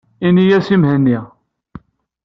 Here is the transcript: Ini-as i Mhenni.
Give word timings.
Ini-as 0.27 0.67
i 0.75 0.77
Mhenni. 0.81 1.19